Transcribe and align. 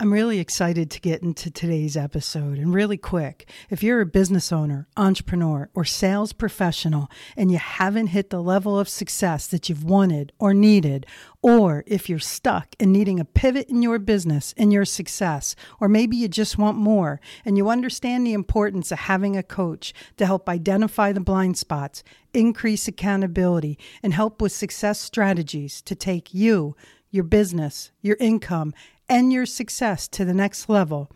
I'm 0.00 0.12
really 0.12 0.38
excited 0.38 0.92
to 0.92 1.00
get 1.00 1.24
into 1.24 1.50
today's 1.50 1.96
episode. 1.96 2.58
And 2.58 2.72
really 2.72 2.96
quick, 2.96 3.50
if 3.68 3.82
you're 3.82 4.00
a 4.00 4.06
business 4.06 4.52
owner, 4.52 4.86
entrepreneur, 4.96 5.70
or 5.74 5.84
sales 5.84 6.32
professional 6.32 7.10
and 7.36 7.50
you 7.50 7.58
haven't 7.58 8.08
hit 8.08 8.30
the 8.30 8.40
level 8.40 8.78
of 8.78 8.88
success 8.88 9.48
that 9.48 9.68
you've 9.68 9.82
wanted 9.82 10.32
or 10.38 10.54
needed, 10.54 11.04
or 11.42 11.82
if 11.88 12.08
you're 12.08 12.20
stuck 12.20 12.76
and 12.78 12.92
needing 12.92 13.18
a 13.18 13.24
pivot 13.24 13.68
in 13.68 13.82
your 13.82 13.98
business 13.98 14.54
and 14.56 14.72
your 14.72 14.84
success, 14.84 15.56
or 15.80 15.88
maybe 15.88 16.16
you 16.16 16.28
just 16.28 16.58
want 16.58 16.78
more 16.78 17.20
and 17.44 17.56
you 17.56 17.68
understand 17.68 18.24
the 18.24 18.34
importance 18.34 18.92
of 18.92 19.00
having 19.00 19.36
a 19.36 19.42
coach 19.42 19.92
to 20.16 20.26
help 20.26 20.48
identify 20.48 21.10
the 21.10 21.18
blind 21.18 21.58
spots, 21.58 22.04
increase 22.32 22.86
accountability, 22.86 23.76
and 24.00 24.14
help 24.14 24.40
with 24.40 24.52
success 24.52 25.00
strategies 25.00 25.82
to 25.82 25.96
take 25.96 26.32
you, 26.32 26.76
your 27.10 27.24
business, 27.24 27.90
your 28.00 28.16
income, 28.20 28.72
and 29.08 29.32
your 29.32 29.46
success 29.46 30.06
to 30.08 30.24
the 30.24 30.34
next 30.34 30.68
level. 30.68 31.10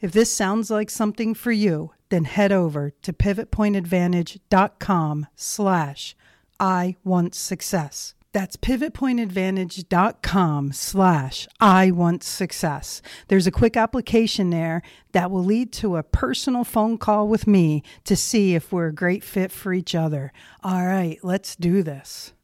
If 0.00 0.12
this 0.12 0.32
sounds 0.32 0.70
like 0.70 0.88
something 0.90 1.34
for 1.34 1.52
you, 1.52 1.92
then 2.08 2.24
head 2.24 2.52
over 2.52 2.90
to 3.02 3.12
pivotpointadvantage.com 3.12 5.26
slash 5.34 6.16
I 6.58 6.96
want 7.04 7.34
success. 7.34 8.14
That's 8.32 8.56
pivotpointadvantage.com 8.56 10.72
slash 10.72 11.48
I 11.58 11.90
want 11.90 12.22
success. 12.22 13.02
There's 13.28 13.46
a 13.46 13.50
quick 13.50 13.78
application 13.78 14.50
there 14.50 14.82
that 15.12 15.30
will 15.30 15.42
lead 15.42 15.72
to 15.74 15.96
a 15.96 16.02
personal 16.02 16.62
phone 16.62 16.98
call 16.98 17.28
with 17.28 17.46
me 17.46 17.82
to 18.04 18.14
see 18.14 18.54
if 18.54 18.70
we're 18.70 18.88
a 18.88 18.94
great 18.94 19.24
fit 19.24 19.50
for 19.50 19.72
each 19.72 19.94
other. 19.94 20.34
All 20.62 20.86
right, 20.86 21.18
let's 21.22 21.56
do 21.56 21.82
this. 21.82 22.34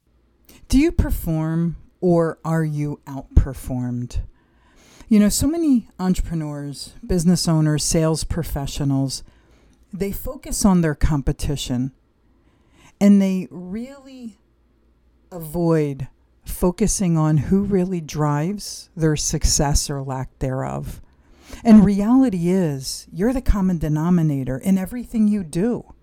Do 0.71 0.79
you 0.79 0.93
perform 0.93 1.77
or 2.03 2.39
are 2.45 2.65
you 2.65 3.01
outperformed? 3.07 4.19
You 5.09 5.21
know, 5.21 5.31
so 5.31 5.47
many 5.47 5.89
entrepreneurs, 5.99 6.95
business 7.07 7.49
owners, 7.49 7.85
sales 7.85 8.25
professionals, 8.25 9.23
they 9.93 10.11
focus 10.11 10.65
on 10.65 10.81
their 10.81 10.95
competition 10.95 11.93
and 13.01 13.23
they 13.23 13.47
really 13.51 14.39
avoid 15.31 16.09
focusing 16.45 17.17
on 17.17 17.37
who 17.37 17.63
really 17.63 18.01
drives 18.01 18.91
their 18.97 19.17
success 19.17 19.89
or 19.89 20.03
lack 20.03 20.39
thereof. 20.41 21.01
And 21.65 21.85
reality 21.85 22.49
is, 22.49 23.07
you're 23.13 23.33
the 23.33 23.43
common 23.43 23.79
denominator 23.79 24.59
in 24.59 24.77
everything 24.77 25.29
you 25.29 25.45
do. 25.45 25.95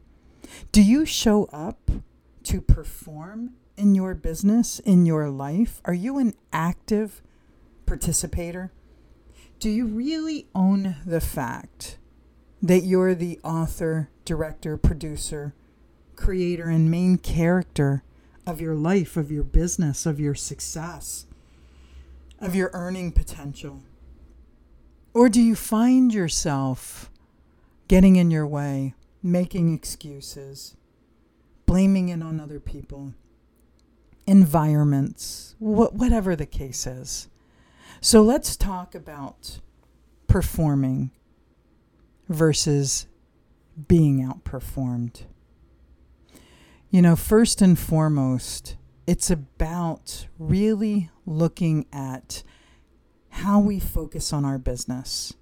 Do 0.72 0.82
you 0.82 1.06
show 1.06 1.46
up 1.52 1.92
to 2.44 2.62
perform 2.62 3.56
in 3.80 3.96
your 3.96 4.14
business, 4.14 4.80
in 4.80 5.06
your 5.06 5.30
life? 5.30 5.82
Are 5.86 5.94
you 5.94 6.20
an 6.20 6.34
active 6.54 7.22
participator? 7.86 8.72
do 9.60 9.70
you 9.70 9.86
really 9.86 10.48
own 10.56 10.96
the 11.06 11.20
fact 11.20 11.98
that 12.62 12.84
you're 12.84 13.14
the 13.14 13.40
author, 13.44 14.10
director, 14.24 14.78
producer, 14.78 15.54
creator, 16.16 16.70
and 16.70 16.90
main 16.90 17.18
character 17.18 18.04
of 18.48 18.62
your 18.62 18.76
life, 18.76 19.18
of 19.18 19.32
your 19.32 19.44
business, 19.44 20.06
of 20.06 20.20
your 20.20 20.36
success, 20.36 21.26
of 22.40 22.56
your 22.56 22.70
earning 22.74 23.12
potential? 23.12 23.84
Or 25.14 25.28
do 25.28 25.42
you 25.42 25.56
find 25.56 26.14
yourself 26.14 27.12
getting 27.90 28.16
in 28.16 28.32
your 28.32 28.48
way, 28.48 28.94
making 29.22 29.74
excuses, 29.74 30.78
blaming 31.66 32.10
it 32.10 32.24
on 32.24 32.40
other 32.40 32.62
people, 32.62 33.14
environments, 34.30 35.56
wh- 35.58 35.92
whatever 35.94 36.36
the 36.36 36.46
case 36.46 36.86
is? 36.86 37.28
So 38.00 38.22
let's 38.22 38.56
talk 38.56 38.96
about 38.96 39.60
performing 40.28 41.12
versus 42.30 43.08
being 43.88 44.26
outperformed. 44.26 45.24
You 46.92 47.02
know, 47.02 47.16
first 47.16 47.62
and 47.62 47.78
foremost, 47.78 48.78
it's 49.08 49.32
about 49.32 50.28
really 50.38 51.10
looking 51.26 51.88
at 51.92 52.44
how 53.30 53.60
we 53.60 53.80
focus 53.80 54.32
on 54.32 54.46
our 54.46 54.58
business, 54.58 55.34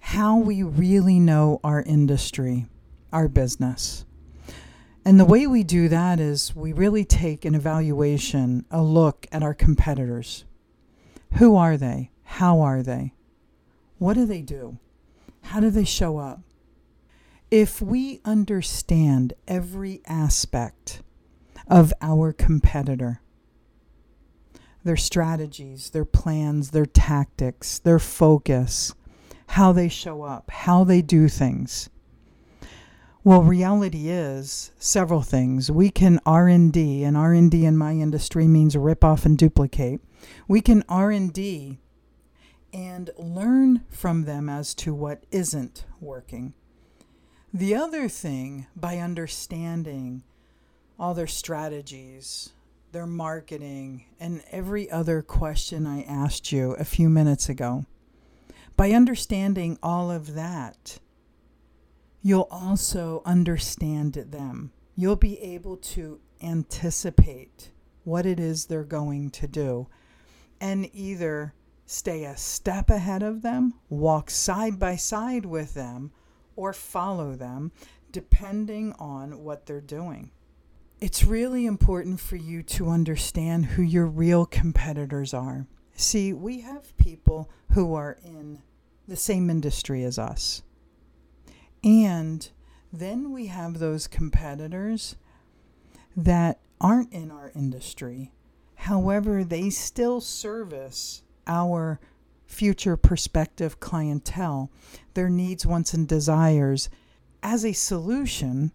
how 0.00 0.36
we 0.36 0.62
really 0.62 1.18
know 1.18 1.60
our 1.64 1.82
industry, 1.82 2.66
our 3.12 3.28
business. 3.28 4.04
And 5.08 5.18
the 5.18 5.24
way 5.24 5.46
we 5.46 5.64
do 5.64 5.88
that 5.88 6.20
is 6.20 6.54
we 6.54 6.74
really 6.74 7.02
take 7.02 7.46
an 7.46 7.54
evaluation, 7.54 8.66
a 8.70 8.82
look 8.82 9.26
at 9.32 9.42
our 9.42 9.54
competitors. 9.54 10.44
Who 11.38 11.56
are 11.56 11.78
they? 11.78 12.10
How 12.24 12.60
are 12.60 12.82
they? 12.82 13.14
What 13.96 14.12
do 14.12 14.26
they 14.26 14.42
do? 14.42 14.76
How 15.44 15.60
do 15.60 15.70
they 15.70 15.86
show 15.86 16.18
up? 16.18 16.40
If 17.50 17.80
we 17.80 18.20
understand 18.26 19.32
every 19.48 20.02
aspect 20.06 21.00
of 21.66 21.90
our 22.02 22.34
competitor, 22.34 23.22
their 24.84 24.98
strategies, 24.98 25.88
their 25.88 26.04
plans, 26.04 26.72
their 26.72 26.84
tactics, 26.84 27.78
their 27.78 27.98
focus, 27.98 28.94
how 29.46 29.72
they 29.72 29.88
show 29.88 30.20
up, 30.20 30.50
how 30.50 30.84
they 30.84 31.00
do 31.00 31.28
things. 31.28 31.88
Well, 33.24 33.42
reality 33.42 34.08
is 34.08 34.70
several 34.78 35.22
things. 35.22 35.70
We 35.70 35.90
can 35.90 36.20
R&D, 36.24 37.02
and 37.02 37.16
R&D 37.16 37.64
in 37.64 37.76
my 37.76 37.92
industry 37.92 38.46
means 38.46 38.76
rip 38.76 39.04
off 39.04 39.26
and 39.26 39.36
duplicate. 39.36 40.00
We 40.46 40.60
can 40.60 40.84
R&D 40.88 41.78
and 42.72 43.10
learn 43.16 43.82
from 43.88 44.24
them 44.24 44.48
as 44.48 44.74
to 44.76 44.94
what 44.94 45.24
isn't 45.30 45.84
working. 46.00 46.54
The 47.52 47.74
other 47.74 48.08
thing, 48.08 48.66
by 48.76 48.98
understanding 48.98 50.22
all 50.98 51.14
their 51.14 51.26
strategies, 51.26 52.50
their 52.92 53.06
marketing, 53.06 54.04
and 54.20 54.42
every 54.50 54.90
other 54.90 55.22
question 55.22 55.86
I 55.86 56.02
asked 56.02 56.52
you 56.52 56.72
a 56.72 56.84
few 56.84 57.08
minutes 57.08 57.48
ago, 57.48 57.84
by 58.76 58.92
understanding 58.92 59.78
all 59.82 60.10
of 60.10 60.34
that, 60.34 60.98
you'll 62.22 62.48
also 62.50 63.22
understand 63.24 64.14
them. 64.14 64.72
You'll 64.96 65.16
be 65.16 65.40
able 65.40 65.76
to 65.76 66.20
anticipate 66.42 67.72
what 68.04 68.26
it 68.26 68.40
is 68.40 68.66
they're 68.66 68.84
going 68.84 69.30
to 69.30 69.46
do 69.46 69.86
and 70.60 70.88
either 70.92 71.54
stay 71.86 72.24
a 72.24 72.36
step 72.36 72.90
ahead 72.90 73.22
of 73.22 73.42
them, 73.42 73.74
walk 73.88 74.30
side 74.30 74.78
by 74.78 74.96
side 74.96 75.46
with 75.46 75.74
them, 75.74 76.10
or 76.56 76.72
follow 76.72 77.34
them, 77.34 77.72
depending 78.10 78.92
on 78.98 79.42
what 79.44 79.66
they're 79.66 79.80
doing. 79.80 80.30
It's 81.00 81.24
really 81.24 81.64
important 81.66 82.18
for 82.18 82.36
you 82.36 82.62
to 82.64 82.88
understand 82.88 83.66
who 83.66 83.82
your 83.82 84.06
real 84.06 84.44
competitors 84.44 85.32
are. 85.32 85.66
See, 85.94 86.32
we 86.32 86.60
have 86.60 86.96
people 86.96 87.48
who 87.70 87.94
are 87.94 88.18
in 88.24 88.62
the 89.06 89.16
same 89.16 89.48
industry 89.48 90.02
as 90.02 90.18
us. 90.18 90.62
And 91.84 92.48
then 92.92 93.32
we 93.32 93.46
have 93.46 93.78
those 93.78 94.06
competitors 94.06 95.16
that 96.16 96.60
aren't 96.80 97.12
in 97.12 97.30
our 97.30 97.52
industry. 97.54 98.32
However, 98.74 99.44
they 99.44 99.70
still 99.70 100.20
service 100.20 101.22
our 101.46 102.00
future 102.46 102.96
prospective 102.96 103.78
clientele, 103.80 104.70
their 105.14 105.28
needs, 105.28 105.66
wants, 105.66 105.92
and 105.92 106.08
desires 106.08 106.88
as 107.42 107.64
a 107.64 107.72
solution, 107.72 108.72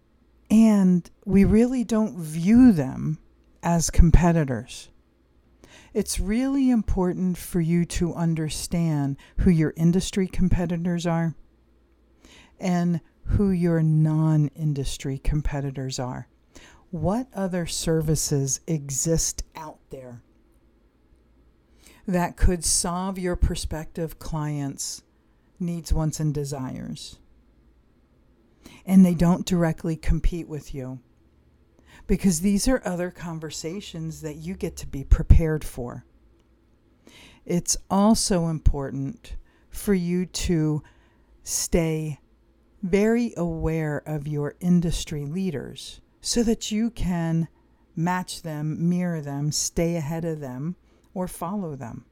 and 0.50 1.10
we 1.26 1.44
really 1.44 1.84
don't 1.84 2.18
view 2.18 2.72
them 2.72 3.18
as 3.62 3.90
competitors. 3.90 4.90
It's 5.94 6.20
really 6.20 6.70
important 6.70 7.38
for 7.38 7.62
you 7.62 7.86
to 7.86 8.14
understand 8.14 9.18
who 9.40 9.50
your 9.50 9.74
industry 9.76 10.28
competitors 10.28 11.06
are 11.06 11.36
and 12.60 13.02
who 13.26 13.52
your 13.52 13.82
non 13.82 14.50
industry 14.56 15.18
competitors 15.18 16.00
are. 16.00 16.28
What 16.92 17.28
other 17.34 17.66
services 17.66 18.60
exist 18.68 19.44
out 19.56 19.80
there 19.90 20.22
that 22.08 22.38
could 22.38 22.64
solve 22.64 23.18
your 23.18 23.36
prospective 23.36 24.20
clients' 24.20 25.04
needs, 25.60 25.92
wants, 25.92 26.20
and 26.20 26.34
desires? 26.34 27.18
And 28.86 29.06
they 29.06 29.14
don't 29.16 29.46
directly 29.46 29.96
compete 29.96 30.48
with 30.48 30.76
you 30.76 31.00
because 32.06 32.42
these 32.42 32.68
are 32.68 32.82
other 32.86 33.10
conversations 33.12 34.22
that 34.22 34.36
you 34.36 34.56
get 34.56 34.76
to 34.78 34.88
be 34.88 35.04
prepared 35.04 35.64
for. 35.64 36.06
It's 37.46 37.78
also 37.90 38.48
important 38.48 39.36
for 39.70 39.94
you 39.94 40.26
to 40.26 40.84
stay 41.44 42.20
very 42.84 43.34
aware 43.38 44.04
of 44.06 44.28
your 44.28 44.56
industry 44.60 45.26
leaders 45.26 46.02
so 46.22 46.44
that 46.44 46.72
you 46.72 46.90
can 46.90 47.48
match 47.96 48.42
them, 48.42 48.90
mirror 48.90 49.22
them, 49.22 49.52
stay 49.52 49.96
ahead 49.96 50.26
of 50.26 50.42
them, 50.42 50.76
or 51.14 51.28
follow 51.28 51.76
them. 51.76 52.06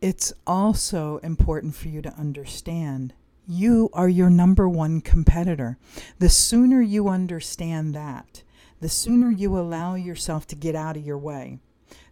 It's 0.00 0.32
also 0.46 1.18
important 1.18 1.74
for 1.74 1.88
you 1.88 2.02
to 2.02 2.12
understand 2.14 3.14
you 3.46 3.88
are 3.92 4.08
your 4.08 4.30
number 4.30 4.68
one 4.68 5.00
competitor. 5.00 5.78
The 6.18 6.28
sooner 6.28 6.80
you 6.80 7.08
understand 7.08 7.94
that, 7.94 8.42
the 8.80 8.88
sooner 8.88 9.30
you 9.30 9.58
allow 9.58 9.94
yourself 9.94 10.46
to 10.48 10.56
get 10.56 10.74
out 10.74 10.96
of 10.96 11.06
your 11.06 11.18
way, 11.18 11.58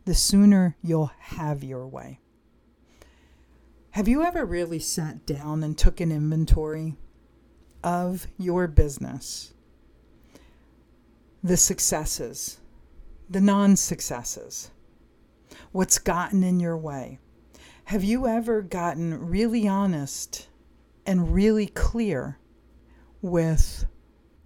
the 0.05 0.15
sooner 0.15 0.77
you'll 0.83 1.13
have 1.19 1.63
your 1.63 1.87
way. 1.87 2.21
Have 3.95 4.07
you 4.07 4.23
ever 4.23 4.45
really 4.45 4.79
sat 4.79 5.27
down 5.27 5.65
and 5.65 5.77
took 5.77 6.01
an 6.01 6.13
inventory 6.13 6.97
of 7.83 8.29
your 8.39 8.69
business? 8.69 9.53
The 11.43 11.57
successes, 11.57 12.61
the 13.29 13.41
non 13.41 13.75
successes, 13.75 14.71
what's 15.73 15.99
gotten 15.99 16.45
in 16.45 16.61
your 16.61 16.77
way? 16.77 17.19
Have 17.87 18.05
you 18.05 18.29
ever 18.29 18.63
gotten 18.63 19.29
really 19.29 19.67
honest 19.67 20.47
and 21.05 21.35
really 21.35 21.67
clear 21.67 22.39
with 23.21 23.87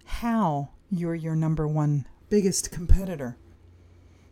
how 0.05 0.69
you're 0.89 1.13
your 1.13 1.35
number 1.35 1.67
one 1.67 2.07
biggest 2.29 2.71
competitor? 2.71 3.37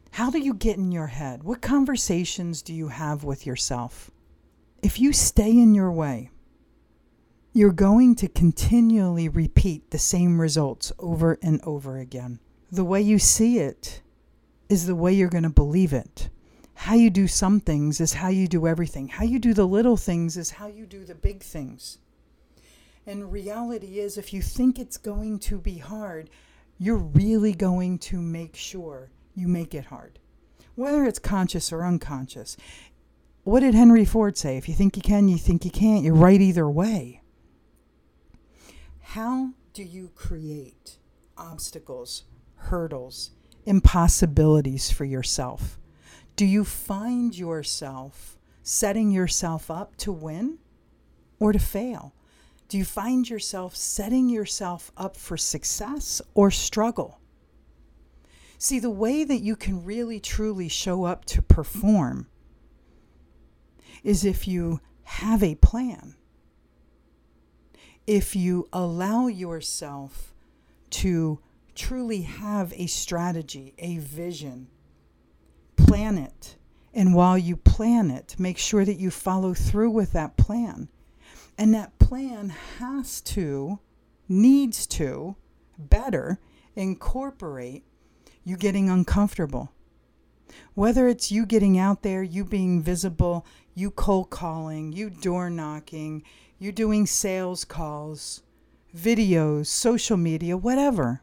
How 0.09 0.31
do 0.31 0.39
you 0.39 0.55
get 0.55 0.77
in 0.77 0.91
your 0.91 1.07
head? 1.07 1.43
What 1.43 1.61
conversations 1.61 2.63
do 2.63 2.73
you 2.73 2.87
have 2.87 3.23
with 3.23 3.45
yourself? 3.45 4.09
If 4.83 4.99
you 4.99 5.13
stay 5.13 5.49
in 5.49 5.73
your 5.73 5.93
way, 5.93 6.29
you're 7.53 7.71
going 7.71 8.15
to 8.15 8.27
continually 8.27 9.29
repeat 9.29 9.91
the 9.91 9.97
same 9.97 10.41
results 10.41 10.91
over 10.99 11.39
and 11.41 11.61
over 11.63 11.97
again. 11.97 12.41
The 12.69 12.83
way 12.83 13.01
you 13.01 13.17
see 13.17 13.59
it 13.59 14.01
is 14.67 14.85
the 14.85 14.95
way 14.95 15.13
you're 15.13 15.29
going 15.29 15.45
to 15.45 15.49
believe 15.49 15.93
it. 15.93 16.27
How 16.73 16.95
you 16.95 17.09
do 17.09 17.29
some 17.29 17.61
things 17.61 18.01
is 18.01 18.11
how 18.11 18.27
you 18.27 18.45
do 18.45 18.67
everything. 18.67 19.07
How 19.07 19.23
you 19.23 19.39
do 19.39 19.53
the 19.53 19.65
little 19.65 19.95
things 19.95 20.35
is 20.35 20.49
how 20.49 20.67
you 20.67 20.85
do 20.85 21.05
the 21.05 21.15
big 21.15 21.41
things. 21.41 21.99
And 23.07 23.31
reality 23.31 23.99
is, 23.99 24.17
if 24.17 24.33
you 24.33 24.41
think 24.41 24.77
it's 24.77 24.97
going 24.97 25.39
to 25.39 25.57
be 25.57 25.77
hard, 25.77 26.29
you're 26.77 26.97
really 26.97 27.53
going 27.53 27.99
to 27.99 28.21
make 28.21 28.57
sure 28.57 29.11
you 29.33 29.47
make 29.47 29.73
it 29.73 29.85
hard, 29.85 30.19
whether 30.75 31.05
it's 31.05 31.19
conscious 31.19 31.71
or 31.71 31.85
unconscious 31.85 32.57
what 33.43 33.59
did 33.59 33.73
Henry 33.73 34.05
Ford 34.05 34.37
say? 34.37 34.57
If 34.57 34.69
you 34.69 34.75
think 34.75 34.95
you 34.95 35.01
can, 35.01 35.27
you 35.27 35.37
think 35.37 35.65
you 35.65 35.71
can't. 35.71 36.03
You're 36.03 36.13
right 36.13 36.39
either 36.39 36.69
way. 36.69 37.21
How 39.01 39.49
do 39.73 39.83
you 39.83 40.11
create 40.15 40.97
obstacles, 41.37 42.23
hurdles, 42.55 43.31
impossibilities 43.65 44.91
for 44.91 45.05
yourself? 45.05 45.77
Do 46.35 46.45
you 46.45 46.63
find 46.63 47.37
yourself 47.37 48.37
setting 48.63 49.11
yourself 49.11 49.69
up 49.69 49.97
to 49.97 50.11
win 50.11 50.57
or 51.39 51.51
to 51.51 51.59
fail? 51.59 52.13
Do 52.69 52.77
you 52.77 52.85
find 52.85 53.29
yourself 53.29 53.75
setting 53.75 54.29
yourself 54.29 54.91
up 54.97 55.15
for 55.17 55.37
success 55.37 56.21
or 56.33 56.49
struggle? 56.49 57.19
See, 58.57 58.79
the 58.79 58.89
way 58.89 59.25
that 59.25 59.41
you 59.41 59.55
can 59.55 59.83
really 59.83 60.19
truly 60.19 60.69
show 60.69 61.03
up 61.03 61.25
to 61.25 61.41
perform 61.41 62.27
is 64.03 64.25
if 64.25 64.47
you 64.47 64.79
have 65.03 65.43
a 65.43 65.55
plan, 65.55 66.15
if 68.05 68.35
you 68.35 68.67
allow 68.73 69.27
yourself 69.27 70.33
to 70.89 71.39
truly 71.75 72.21
have 72.21 72.73
a 72.75 72.87
strategy, 72.87 73.73
a 73.77 73.97
vision, 73.97 74.67
plan 75.75 76.17
it. 76.17 76.57
And 76.93 77.15
while 77.15 77.37
you 77.37 77.55
plan 77.55 78.11
it, 78.11 78.35
make 78.37 78.57
sure 78.57 78.85
that 78.85 78.99
you 78.99 79.09
follow 79.09 79.53
through 79.53 79.91
with 79.91 80.13
that 80.13 80.37
plan. 80.37 80.89
And 81.57 81.73
that 81.73 81.97
plan 81.97 82.53
has 82.79 83.21
to, 83.21 83.79
needs 84.27 84.85
to, 84.87 85.35
better 85.77 86.39
incorporate 86.75 87.83
you 88.43 88.57
getting 88.57 88.89
uncomfortable. 88.89 89.71
Whether 90.73 91.07
it's 91.07 91.31
you 91.31 91.45
getting 91.45 91.77
out 91.77 92.03
there, 92.03 92.21
you 92.21 92.43
being 92.43 92.81
visible, 92.81 93.45
you 93.73 93.91
cold 93.91 94.29
calling, 94.29 94.91
you 94.91 95.09
door 95.09 95.49
knocking, 95.49 96.23
you 96.59 96.71
doing 96.71 97.05
sales 97.05 97.65
calls, 97.65 98.43
videos, 98.95 99.67
social 99.67 100.17
media, 100.17 100.55
whatever. 100.55 101.21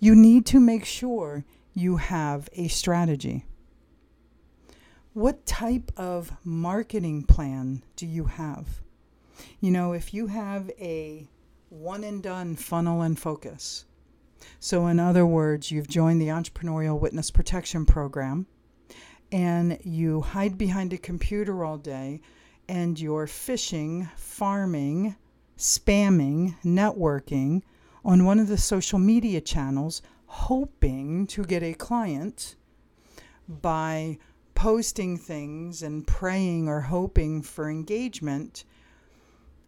You 0.00 0.14
need 0.14 0.46
to 0.46 0.60
make 0.60 0.84
sure 0.84 1.44
you 1.74 1.96
have 1.96 2.48
a 2.54 2.68
strategy. 2.68 3.44
What 5.12 5.46
type 5.46 5.92
of 5.96 6.32
marketing 6.44 7.24
plan 7.24 7.82
do 7.94 8.06
you 8.06 8.24
have? 8.24 8.82
You 9.60 9.70
know, 9.70 9.92
if 9.92 10.12
you 10.12 10.26
have 10.26 10.70
a 10.78 11.28
one 11.68 12.04
and 12.04 12.22
done 12.22 12.56
funnel 12.56 13.02
and 13.02 13.18
focus, 13.18 13.86
so 14.60 14.86
in 14.86 14.98
other 14.98 15.26
words, 15.26 15.70
you've 15.70 15.88
joined 15.88 16.20
the 16.20 16.28
Entrepreneurial 16.28 16.98
Witness 16.98 17.30
Protection 17.30 17.86
Program 17.86 18.46
and 19.32 19.78
you 19.82 20.20
hide 20.20 20.56
behind 20.56 20.92
a 20.92 20.98
computer 20.98 21.64
all 21.64 21.78
day 21.78 22.20
and 22.68 22.98
you're 22.98 23.26
fishing, 23.26 24.08
farming, 24.16 25.16
spamming, 25.56 26.56
networking 26.64 27.62
on 28.04 28.24
one 28.24 28.38
of 28.38 28.48
the 28.48 28.58
social 28.58 28.98
media 28.98 29.40
channels, 29.40 30.02
hoping 30.26 31.26
to 31.26 31.44
get 31.44 31.62
a 31.62 31.74
client 31.74 32.56
by 33.48 34.18
posting 34.54 35.16
things 35.16 35.82
and 35.82 36.06
praying 36.06 36.68
or 36.68 36.80
hoping 36.80 37.42
for 37.42 37.70
engagement, 37.70 38.64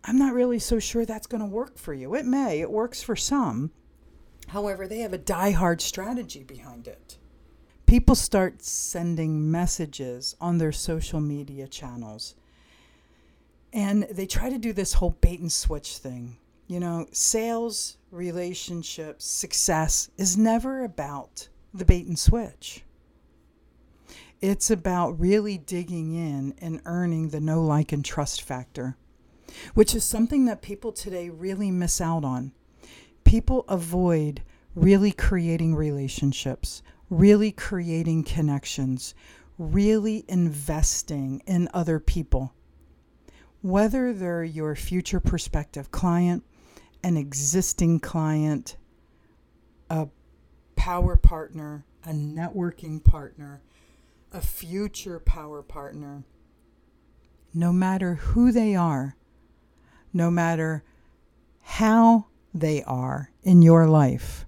I'm 0.05 0.19
not 0.19 0.35
really 0.35 0.59
so 0.59 0.79
sure 0.79 1.05
that's 1.05 1.27
going 1.27 1.43
to 1.43 1.47
work 1.47 1.79
for 1.79 1.93
you. 1.93 2.15
It 2.15 2.25
may, 2.25 2.61
it 2.61 2.71
works 2.71 3.03
for 3.03 3.17
some. 3.17 3.71
However, 4.49 4.89
they 4.89 5.01
have 5.01 5.13
a 5.13 5.19
die-hard 5.19 5.81
strategy 5.81 6.43
behind 6.43 6.89
it 6.89 7.18
people 7.89 8.15
start 8.15 8.63
sending 8.63 9.51
messages 9.51 10.37
on 10.43 10.59
their 10.59 10.73
social 10.73 11.21
media 11.21 11.67
channels. 11.67 12.35
And 13.73 14.03
they 14.11 14.27
try 14.27 14.51
to 14.51 14.59
do 14.59 14.75
this 14.75 14.93
whole 14.93 15.17
bait 15.23 15.41
and 15.41 15.51
switch 15.51 15.97
thing. 15.97 16.37
You 16.67 16.81
know, 16.81 17.07
sales, 17.13 17.97
relationships, 18.11 19.25
success 19.25 20.11
is 20.19 20.37
never 20.37 20.85
about 20.85 21.49
the 21.73 21.87
bait 21.87 22.07
and 22.07 22.19
switch. 22.19 22.85
It's 24.43 24.71
about 24.71 25.19
really 25.19 25.57
digging 25.57 26.15
in 26.15 26.55
and 26.59 26.83
earning 26.85 27.31
the 27.31 27.41
know 27.41 27.63
like, 27.63 27.91
and 27.91 28.05
trust 28.05 28.43
factor, 28.43 28.97
which 29.73 29.95
is 29.95 30.05
something 30.05 30.45
that 30.45 30.61
people 30.61 30.93
today 30.93 31.31
really 31.31 31.71
miss 31.71 32.03
out 32.03 32.23
on. 32.23 32.53
People 33.25 33.65
avoid 33.67 34.43
really 34.75 35.11
creating 35.11 35.75
relationships, 35.75 36.83
really 37.11 37.53
creating 37.53 38.25
connections, 38.25 39.15
really 39.59 40.25
investing 40.29 41.43
in 41.47 41.69
other 41.73 41.99
people. 41.99 42.55
Whether 43.63 44.13
they're 44.13 44.45
your 44.45 44.75
future 44.77 45.21
prospective 45.21 45.91
client, 45.91 46.45
an 47.03 47.17
existing 47.17 48.01
client, 48.01 48.77
a 49.91 50.09
power 50.77 51.17
partner, 51.17 51.85
a 52.05 52.11
networking 52.11 53.03
partner, 53.03 53.63
a 54.33 54.41
future 54.41 55.19
power 55.19 55.63
partner, 55.63 56.25
no 57.55 57.73
matter 57.73 58.15
who 58.15 58.53
they 58.53 58.75
are, 58.75 59.17
no 60.13 60.31
matter 60.31 60.85
how 61.61 62.27
they 62.55 62.83
are 62.85 63.31
in 63.43 63.63
your 63.63 63.87
life, 63.87 64.47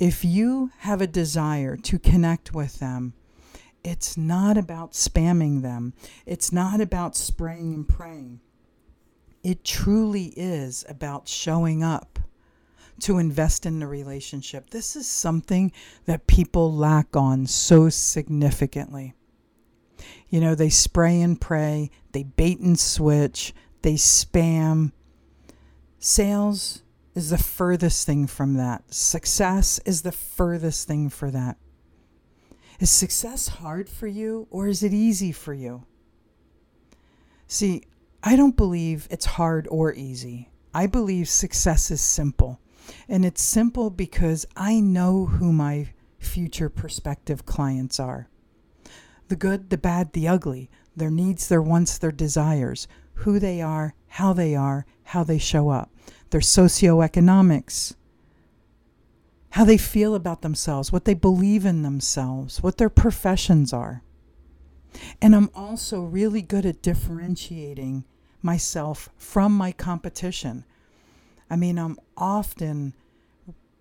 if 0.00 0.24
you 0.24 0.72
have 0.78 1.00
a 1.00 1.06
desire 1.06 1.76
to 1.76 1.98
connect 1.98 2.52
with 2.52 2.80
them, 2.80 3.12
it's 3.84 4.16
not 4.16 4.56
about 4.56 4.92
spamming 4.92 5.62
them. 5.62 5.92
It's 6.26 6.52
not 6.52 6.80
about 6.80 7.14
spraying 7.16 7.74
and 7.74 7.86
praying. 7.88 8.40
it 9.42 9.64
truly 9.64 10.32
is 10.36 10.84
about 10.88 11.28
showing 11.28 11.82
up 11.82 12.18
to 13.00 13.18
invest 13.18 13.64
in 13.64 13.78
the 13.78 13.86
relationship. 13.86 14.70
This 14.70 14.94
is 14.94 15.06
something 15.06 15.72
that 16.04 16.26
people 16.26 16.72
lack 16.72 17.16
on 17.16 17.46
so 17.46 17.88
significantly. 17.88 19.14
You 20.28 20.40
know, 20.40 20.54
they 20.54 20.68
spray 20.68 21.20
and 21.22 21.40
pray, 21.40 21.90
they 22.12 22.24
bait 22.24 22.60
and 22.60 22.78
switch, 22.78 23.54
they 23.82 23.94
spam. 23.94 24.92
Sales 25.98 26.82
is 27.20 27.28
the 27.28 27.36
furthest 27.36 28.06
thing 28.06 28.26
from 28.26 28.54
that. 28.54 28.82
Success 28.94 29.78
is 29.84 30.00
the 30.00 30.10
furthest 30.10 30.88
thing 30.88 31.10
for 31.10 31.30
that. 31.30 31.58
Is 32.78 32.90
success 32.90 33.46
hard 33.46 33.90
for 33.90 34.06
you 34.06 34.46
or 34.50 34.68
is 34.68 34.82
it 34.82 34.94
easy 34.94 35.30
for 35.30 35.52
you? 35.52 35.84
See, 37.46 37.82
I 38.22 38.36
don't 38.36 38.56
believe 38.56 39.06
it's 39.10 39.36
hard 39.36 39.68
or 39.70 39.92
easy. 39.92 40.48
I 40.72 40.86
believe 40.86 41.28
success 41.28 41.90
is 41.90 42.00
simple. 42.00 42.58
And 43.06 43.26
it's 43.26 43.42
simple 43.42 43.90
because 43.90 44.46
I 44.56 44.80
know 44.80 45.26
who 45.26 45.52
my 45.52 45.90
future 46.18 46.70
prospective 46.70 47.44
clients 47.44 48.00
are 48.00 48.28
the 49.28 49.36
good, 49.36 49.68
the 49.70 49.78
bad, 49.78 50.12
the 50.12 50.26
ugly, 50.26 50.70
their 50.96 51.10
needs, 51.10 51.48
their 51.48 51.62
wants, 51.62 51.98
their 51.98 52.10
desires, 52.10 52.88
who 53.14 53.38
they 53.38 53.60
are, 53.60 53.94
how 54.08 54.32
they 54.32 54.56
are, 54.56 54.86
how 55.04 55.22
they 55.22 55.38
show 55.38 55.68
up, 55.68 55.90
their 56.30 56.40
socioeconomics, 56.40 57.94
how 59.50 59.64
they 59.64 59.76
feel 59.76 60.14
about 60.14 60.42
themselves, 60.42 60.92
what 60.92 61.04
they 61.04 61.14
believe 61.14 61.66
in 61.66 61.82
themselves, 61.82 62.62
what 62.62 62.78
their 62.78 62.88
professions 62.88 63.72
are. 63.72 64.02
And 65.20 65.34
I'm 65.34 65.50
also 65.54 66.02
really 66.02 66.42
good 66.42 66.64
at 66.66 66.82
differentiating 66.82 68.04
myself 68.42 69.08
from 69.16 69.52
my 69.52 69.72
competition. 69.72 70.64
I 71.48 71.56
mean, 71.56 71.78
I'm 71.78 71.98
often 72.16 72.94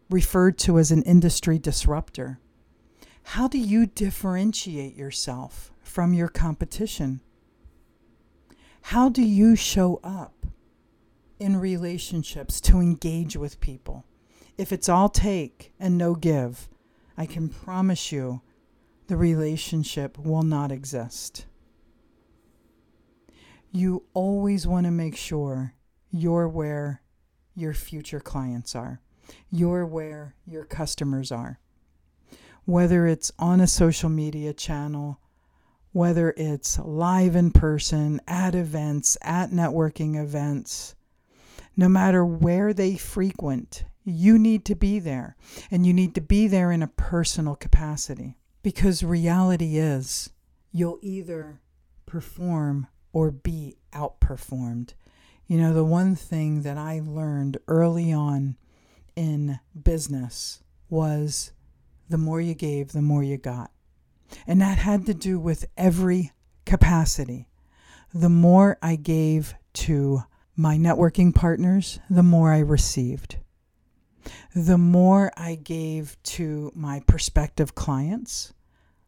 referred 0.09 0.57
to 0.59 0.79
as 0.79 0.91
an 0.91 1.03
industry 1.03 1.59
disruptor. 1.59 2.39
How 3.23 3.47
do 3.47 3.59
you 3.59 3.85
differentiate 3.85 4.95
yourself 4.95 5.71
from 5.83 6.13
your 6.13 6.29
competition? 6.29 7.21
How 8.81 9.09
do 9.09 9.21
you 9.21 9.55
show 9.55 9.99
up 10.03 10.33
in 11.39 11.57
relationships 11.57 12.61
to 12.61 12.79
engage 12.79 13.37
with 13.37 13.61
people? 13.61 14.05
If 14.57 14.71
it's 14.71 14.89
all 14.89 15.09
take 15.09 15.73
and 15.79 15.97
no 15.97 16.15
give, 16.15 16.67
I 17.17 17.25
can 17.25 17.49
promise 17.49 18.11
you 18.11 18.41
the 19.07 19.17
relationship 19.17 20.17
will 20.17 20.43
not 20.43 20.71
exist. 20.71 21.45
You 23.71 24.03
always 24.13 24.67
want 24.67 24.85
to 24.85 24.91
make 24.91 25.15
sure 25.15 25.73
you're 26.11 26.47
where 26.47 27.01
your 27.55 27.73
future 27.73 28.19
clients 28.19 28.75
are, 28.75 29.01
you're 29.49 29.85
where 29.85 30.35
your 30.45 30.65
customers 30.65 31.31
are. 31.31 31.59
Whether 32.65 33.07
it's 33.07 33.31
on 33.39 33.61
a 33.61 33.67
social 33.67 34.09
media 34.09 34.53
channel, 34.53 35.19
whether 35.91 36.33
it's 36.37 36.77
live 36.79 37.35
in 37.35 37.51
person, 37.51 38.21
at 38.27 38.53
events, 38.53 39.17
at 39.21 39.49
networking 39.49 40.21
events, 40.21 40.95
no 41.79 41.87
matter 41.87 42.25
where 42.25 42.73
they 42.73 42.97
frequent, 42.97 43.85
you 44.03 44.37
need 44.37 44.65
to 44.65 44.75
be 44.75 44.99
there. 44.99 45.37
And 45.71 45.85
you 45.85 45.93
need 45.93 46.13
to 46.15 46.21
be 46.21 46.45
there 46.45 46.73
in 46.73 46.83
a 46.83 46.87
personal 46.87 47.55
capacity. 47.55 48.37
Because 48.61 49.01
reality 49.01 49.77
is, 49.77 50.29
you'll 50.73 50.99
either 51.01 51.61
perform 52.05 52.87
or 53.13 53.31
be 53.31 53.77
outperformed. 53.93 54.93
You 55.47 55.57
know, 55.57 55.73
the 55.73 55.85
one 55.85 56.15
thing 56.17 56.63
that 56.63 56.77
I 56.77 56.99
learned 57.01 57.59
early 57.69 58.11
on 58.11 58.57
in 59.15 59.61
business 59.81 60.61
was 60.89 61.53
the 62.09 62.17
more 62.17 62.41
you 62.41 62.55
gave, 62.55 62.91
the 62.91 63.01
more 63.01 63.23
you 63.23 63.37
got. 63.37 63.71
And 64.45 64.59
that 64.59 64.79
had 64.79 65.05
to 65.05 65.13
do 65.13 65.39
with 65.39 65.65
every 65.77 66.33
capacity. 66.65 67.47
The 68.13 68.27
more 68.27 68.77
I 68.81 68.97
gave 68.97 69.55
to 69.75 70.23
my 70.59 70.77
networking 70.77 71.33
partners, 71.33 72.01
the 72.09 72.21
more 72.21 72.51
I 72.51 72.59
received. 72.59 73.37
The 74.53 74.77
more 74.77 75.31
I 75.37 75.55
gave 75.55 76.21
to 76.35 76.73
my 76.75 76.99
prospective 77.07 77.75
clients, 77.75 78.53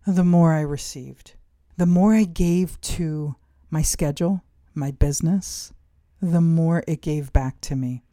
the 0.07 0.23
more 0.23 0.53
I 0.53 0.61
received. 0.61 1.33
The 1.75 1.85
more 1.85 2.13
I 2.13 2.23
gave 2.23 2.79
to 2.95 3.35
my 3.69 3.81
schedule, 3.81 4.45
my 4.73 4.91
business, 4.91 5.73
the 6.21 6.39
more 6.39 6.85
it 6.87 7.01
gave 7.01 7.33
back 7.33 7.59
to 7.61 7.75
me. 7.75 8.05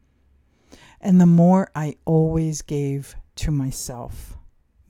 And 1.01 1.21
the 1.21 1.27
more 1.27 1.71
I 1.77 1.95
always 2.05 2.61
gave 2.63 3.15
to 3.37 3.53
myself 3.53 4.37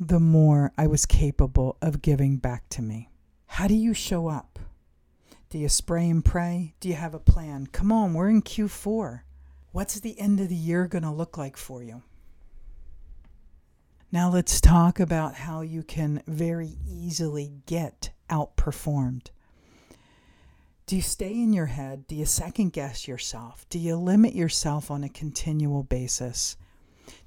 the 0.00 0.21
more 0.21 0.73
I 0.78 0.87
was 0.87 1.05
capable 1.05 1.76
of 1.83 2.00
giving 2.00 2.37
back 2.37 2.69
to 2.71 2.83
me. 2.83 3.11
How 3.47 3.67
do 3.67 3.75
you 3.75 3.93
show 3.93 4.28
up? 4.28 4.59
Do 5.50 5.59
you 5.59 5.71
spray 5.71 6.11
and 6.11 6.23
pray? 6.23 6.75
Do 6.78 6.90
you 6.90 6.95
have 6.95 7.14
a 7.14 7.19
plan? 7.19 7.69
Come 7.69 7.90
on, 7.90 8.12
we're 8.12 8.28
in 8.28 8.43
Q4. 8.43 9.23
What's 9.73 9.99
the 9.99 10.19
end 10.21 10.40
of 10.40 10.50
the 10.50 10.55
year 10.55 10.87
going 10.87 11.05
to 11.05 11.11
look 11.11 11.38
like 11.38 11.57
for 11.57 11.83
you? 11.83 12.02
Now 14.12 14.31
let's 14.31 14.61
talk 14.61 15.00
about 15.00 15.35
how 15.35 15.62
you 15.62 15.83
can 15.83 16.23
very 16.26 16.76
easily 16.87 17.52
get 17.64 18.11
outperformed. 18.28 19.28
Do 20.87 20.97
you 20.97 21.02
stay 21.02 21.33
in 21.33 21.52
your 21.52 21.67
head? 21.67 22.07
Do 22.07 22.14
you 22.14 22.26
second 22.26 22.73
guess 22.73 23.09
yourself? 23.09 23.67
Do 23.71 23.78
you 23.78 23.97
limit 23.97 24.35
yourself 24.35 24.90
on 24.90 25.02
a 25.02 25.09
continual 25.09 25.83
basis? 25.83 26.57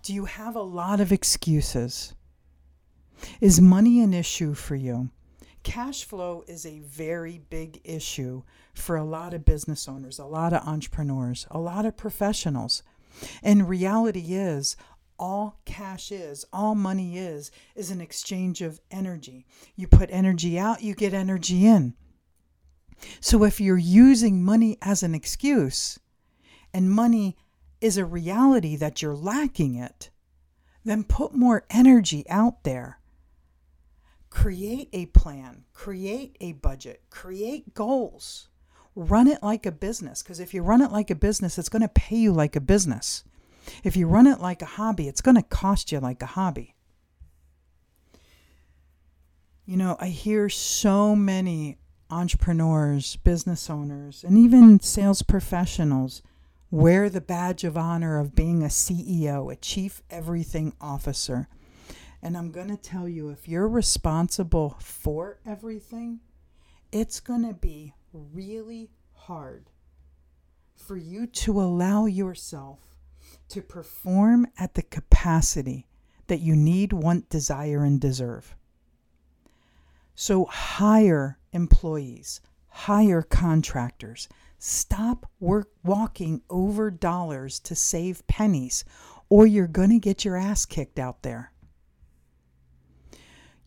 Do 0.03 0.13
you 0.13 0.25
have 0.25 0.55
a 0.55 0.61
lot 0.61 0.99
of 0.99 1.11
excuses? 1.11 2.13
Is 3.39 3.61
money 3.61 4.01
an 4.01 4.13
issue 4.13 4.53
for 4.53 4.75
you? 4.75 5.09
Cash 5.63 6.05
flow 6.05 6.43
is 6.47 6.65
a 6.65 6.79
very 6.79 7.39
big 7.49 7.81
issue 7.83 8.43
for 8.73 8.95
a 8.95 9.03
lot 9.03 9.33
of 9.33 9.45
business 9.45 9.87
owners, 9.87 10.17
a 10.17 10.25
lot 10.25 10.53
of 10.53 10.67
entrepreneurs, 10.67 11.45
a 11.51 11.59
lot 11.59 11.85
of 11.85 11.97
professionals. 11.97 12.83
And 13.43 13.69
reality 13.69 14.33
is, 14.33 14.75
all 15.19 15.59
cash 15.65 16.11
is, 16.11 16.45
all 16.51 16.73
money 16.73 17.17
is, 17.17 17.51
is 17.75 17.91
an 17.91 18.01
exchange 18.01 18.61
of 18.61 18.81
energy. 18.89 19.45
You 19.75 19.87
put 19.87 20.09
energy 20.11 20.57
out, 20.57 20.81
you 20.81 20.95
get 20.95 21.13
energy 21.13 21.67
in. 21.67 21.93
So 23.19 23.43
if 23.43 23.61
you're 23.61 23.77
using 23.77 24.43
money 24.43 24.77
as 24.81 25.03
an 25.03 25.13
excuse 25.13 25.99
and 26.73 26.89
money 26.89 27.37
is 27.81 27.97
a 27.97 28.05
reality 28.05 28.75
that 28.77 29.01
you're 29.01 29.15
lacking 29.15 29.75
it, 29.75 30.09
then 30.83 31.03
put 31.03 31.35
more 31.35 31.65
energy 31.69 32.27
out 32.27 32.63
there 32.63 33.00
create 34.31 34.89
a 34.93 35.05
plan, 35.07 35.65
create 35.73 36.35
a 36.41 36.53
budget, 36.53 37.03
create 37.11 37.75
goals. 37.75 38.47
Run 38.95 39.27
it 39.27 39.43
like 39.43 39.65
a 39.65 39.71
business 39.71 40.23
because 40.23 40.39
if 40.39 40.53
you 40.53 40.63
run 40.63 40.81
it 40.81 40.91
like 40.91 41.11
a 41.11 41.15
business, 41.15 41.59
it's 41.59 41.69
going 41.69 41.83
to 41.83 41.87
pay 41.87 42.15
you 42.15 42.33
like 42.33 42.55
a 42.55 42.61
business. 42.61 43.23
If 43.83 43.95
you 43.95 44.07
run 44.07 44.25
it 44.25 44.39
like 44.39 44.61
a 44.61 44.65
hobby, 44.65 45.07
it's 45.07 45.21
going 45.21 45.35
to 45.37 45.43
cost 45.43 45.91
you 45.91 45.99
like 45.99 46.23
a 46.23 46.27
hobby. 46.27 46.75
You 49.65 49.77
know, 49.77 49.95
I 49.99 50.07
hear 50.07 50.49
so 50.49 51.15
many 51.15 51.77
entrepreneurs, 52.09 53.17
business 53.17 53.69
owners, 53.69 54.23
and 54.23 54.37
even 54.37 54.79
sales 54.79 55.21
professionals 55.21 56.21
wear 56.69 57.09
the 57.09 57.21
badge 57.21 57.63
of 57.63 57.77
honor 57.77 58.19
of 58.19 58.35
being 58.35 58.63
a 58.63 58.67
CEO, 58.67 59.51
a 59.51 59.55
chief 59.55 60.01
everything 60.09 60.73
officer. 60.81 61.47
And 62.23 62.37
I'm 62.37 62.51
going 62.51 62.67
to 62.69 62.77
tell 62.77 63.07
you 63.07 63.29
if 63.29 63.47
you're 63.47 63.67
responsible 63.67 64.77
for 64.79 65.39
everything, 65.45 66.19
it's 66.91 67.19
going 67.19 67.47
to 67.47 67.53
be 67.53 67.93
really 68.13 68.91
hard 69.13 69.69
for 70.75 70.97
you 70.97 71.25
to 71.25 71.61
allow 71.61 72.05
yourself 72.05 72.79
to 73.49 73.61
perform 73.61 74.47
at 74.57 74.75
the 74.75 74.81
capacity 74.81 75.87
that 76.27 76.41
you 76.41 76.55
need, 76.55 76.93
want, 76.93 77.29
desire, 77.29 77.83
and 77.83 77.99
deserve. 77.99 78.55
So 80.15 80.45
hire 80.45 81.39
employees, 81.51 82.41
hire 82.67 83.21
contractors. 83.21 84.29
Stop 84.59 85.29
work 85.39 85.69
walking 85.83 86.41
over 86.49 86.91
dollars 86.91 87.59
to 87.61 87.75
save 87.75 88.25
pennies, 88.27 88.85
or 89.29 89.47
you're 89.47 89.67
going 89.67 89.89
to 89.89 89.99
get 89.99 90.23
your 90.23 90.37
ass 90.37 90.65
kicked 90.65 90.99
out 90.99 91.23
there. 91.23 91.51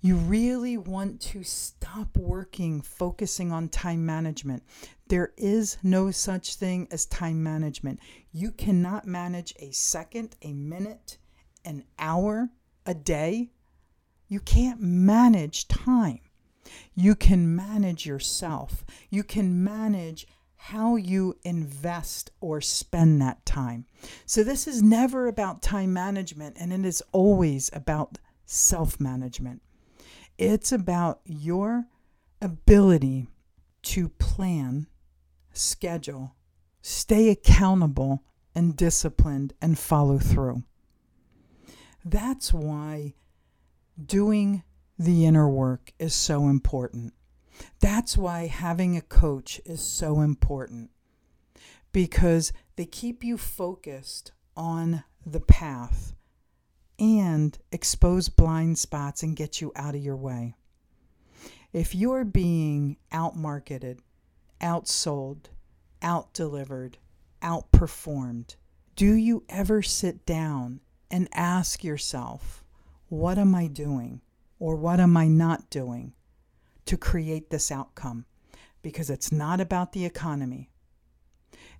You 0.05 0.17
really 0.17 0.77
want 0.77 1.23
to 1.33 1.43
stop 1.45 2.19
working 2.19 2.83
focusing 2.83 3.51
on 3.51 3.71
time 3.71 4.05
management. 4.05 4.63
There 5.09 5.33
is 5.39 5.79
no 5.83 6.11
such 6.11 6.57
thing 6.57 6.89
as 6.91 7.07
time 7.07 7.43
management. 7.43 8.01
You 8.31 8.51
cannot 8.51 9.07
manage 9.07 9.55
a 9.59 9.71
second, 9.71 10.37
a 10.43 10.53
minute, 10.53 11.17
an 11.65 11.85
hour, 11.99 12.51
a 12.85 12.93
day. 12.93 13.53
You 14.29 14.41
can't 14.41 14.79
manage 14.79 15.69
time. 15.69 16.21
You 16.95 17.15
can 17.15 17.57
manage 17.57 18.05
yourself. 18.05 18.85
You 19.09 19.25
can 19.25 19.65
manage 19.65 20.27
how 20.57 20.97
you 20.97 21.39
invest 21.45 22.31
or 22.43 22.61
spend 22.61 23.23
that 23.23 23.47
time. 23.47 23.87
So, 24.27 24.45
this 24.45 24.69
is 24.69 24.83
never 24.83 25.29
about 25.29 25.63
time 25.63 25.95
management, 25.95 26.59
and 26.61 26.75
it 26.75 26.85
is 26.85 27.03
always 27.13 27.71
about 27.73 28.19
self 28.45 29.01
management. 29.01 29.63
It's 30.39 30.73
about 30.73 31.21
your 31.25 31.87
ability 32.41 33.29
to 33.83 34.09
plan, 34.09 34.89
schedule, 35.53 36.35
stay 36.83 37.31
accountable, 37.31 38.25
and 38.55 38.77
disciplined, 38.77 39.55
and 39.61 39.79
follow 39.79 40.19
through. 40.19 40.65
That's 42.05 42.53
why 42.53 43.15
doing 44.05 44.63
the 44.99 45.25
inner 45.25 45.49
work 45.49 45.93
is 45.99 46.15
so 46.15 46.49
important. 46.49 47.15
That's 47.81 48.17
why 48.17 48.47
having 48.47 48.97
a 48.97 49.03
coach 49.03 49.61
is 49.65 49.81
so 49.81 50.21
important 50.21 50.91
because 51.93 52.53
they 52.77 52.87
keep 52.87 53.23
you 53.23 53.39
focused 53.39 54.33
on 54.57 55.05
the 55.25 55.41
path 55.41 56.15
and 56.99 57.59
expose 57.73 58.29
blind 58.29 58.79
spots 58.79 59.23
and 59.23 59.37
get 59.37 59.61
you 59.61 59.73
out 59.77 59.95
of 59.95 60.03
your 60.03 60.17
way. 60.17 60.55
If 61.73 61.95
you're 61.95 62.25
being 62.25 62.99
outmarketed, 63.13 63.99
outsold, 64.61 65.47
outdelivered, 66.03 66.95
outperformed, 67.43 68.57
do 68.97 69.13
you 69.13 69.45
ever 69.49 69.83
sit 69.83 70.25
down 70.25 70.81
and 71.11 71.29
ask 71.33 71.83
yourself, 71.83 72.63
what 73.09 73.39
am 73.39 73.55
I 73.55 73.67
doing 73.67 74.21
or 74.59 74.77
what 74.77 75.01
am 75.01 75.17
I 75.17 75.27
not 75.27 75.69
doing 75.71 76.13
to 76.87 76.97
create 76.97 77.51
this 77.51 77.73
outcome? 77.73 78.27
Because 78.83 79.11
it's 79.11 79.33
not 79.33 79.61
about 79.61 79.93
the 79.93 80.05
economy. 80.05 80.71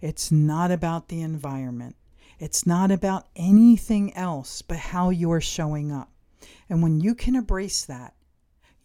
It's 0.01 0.33
not 0.33 0.71
about 0.71 1.09
the 1.09 1.23
environment. 1.23 1.97
It's 2.39 2.67
not 2.67 2.91
about 2.91 3.29
anything 3.37 4.15
else 4.15 4.63
but 4.63 4.79
how 4.79 5.11
you're 5.11 5.41
showing 5.41 5.93
up. 5.93 6.11
And 6.69 6.83
when 6.83 7.01
you 7.01 7.15
can 7.15 7.37
embrace 7.37 7.85
that, 7.85 8.15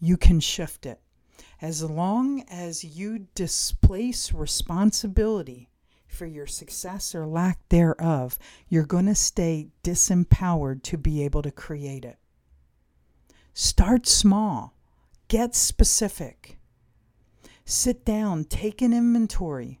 you 0.00 0.16
can 0.16 0.40
shift 0.40 0.86
it. 0.86 1.00
As 1.60 1.82
long 1.82 2.42
as 2.48 2.84
you 2.84 3.26
displace 3.34 4.32
responsibility 4.32 5.68
for 6.06 6.26
your 6.26 6.46
success 6.46 7.14
or 7.14 7.26
lack 7.26 7.68
thereof, 7.68 8.38
you're 8.68 8.86
going 8.86 9.06
to 9.06 9.14
stay 9.14 9.68
disempowered 9.82 10.82
to 10.84 10.96
be 10.96 11.22
able 11.22 11.42
to 11.42 11.50
create 11.50 12.04
it. 12.04 12.18
Start 13.52 14.06
small, 14.06 14.74
get 15.28 15.54
specific. 15.54 16.58
Sit 17.64 18.04
down, 18.04 18.44
take 18.44 18.82
an 18.82 18.92
inventory. 18.92 19.80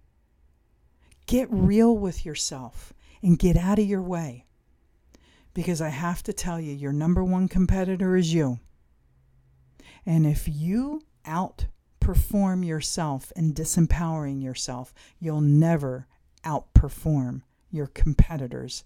Get 1.26 1.48
real 1.50 1.96
with 1.96 2.26
yourself 2.26 2.92
and 3.22 3.38
get 3.38 3.56
out 3.56 3.78
of 3.78 3.86
your 3.86 4.02
way. 4.02 4.46
Because 5.52 5.80
I 5.80 5.88
have 5.88 6.22
to 6.24 6.32
tell 6.32 6.60
you, 6.60 6.72
your 6.72 6.92
number 6.92 7.24
one 7.24 7.48
competitor 7.48 8.16
is 8.16 8.32
you. 8.32 8.60
And 10.06 10.26
if 10.26 10.48
you 10.48 11.02
outperform 11.26 12.66
yourself 12.66 13.32
in 13.36 13.52
disempowering 13.52 14.42
yourself, 14.42 14.94
you'll 15.18 15.40
never 15.40 16.06
outperform 16.44 17.42
your 17.70 17.86
competitors 17.86 18.84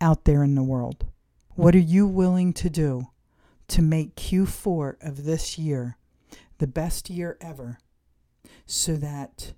out 0.00 0.24
there 0.24 0.44
in 0.44 0.54
the 0.54 0.62
world. 0.62 1.06
What 1.54 1.74
are 1.74 1.78
you 1.78 2.06
willing 2.06 2.52
to 2.54 2.70
do 2.70 3.08
to 3.68 3.82
make 3.82 4.16
Q4 4.16 4.96
of 5.00 5.24
this 5.24 5.58
year 5.58 5.96
the 6.58 6.66
best 6.66 7.10
year 7.10 7.36
ever 7.40 7.78
so 8.66 8.96
that 8.96 9.54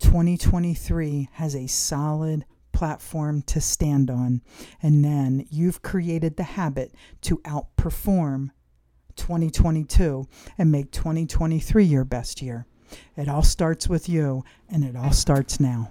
2023 0.00 1.28
has 1.32 1.54
a 1.54 1.66
solid 1.66 2.44
platform 2.72 3.42
to 3.42 3.60
stand 3.60 4.10
on. 4.10 4.42
And 4.82 5.04
then 5.04 5.46
you've 5.50 5.82
created 5.82 6.36
the 6.36 6.42
habit 6.42 6.94
to 7.22 7.38
outperform 7.38 8.50
2022 9.16 10.26
and 10.58 10.72
make 10.72 10.90
2023 10.90 11.84
your 11.84 12.04
best 12.04 12.42
year. 12.42 12.66
It 13.16 13.28
all 13.28 13.42
starts 13.42 13.88
with 13.88 14.08
you, 14.08 14.44
and 14.68 14.84
it 14.84 14.96
all 14.96 15.12
starts 15.12 15.58
now. 15.58 15.90